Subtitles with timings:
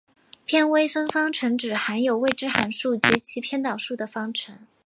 [0.45, 4.57] 偏微分方程指含有未知函数及其偏导数的方程。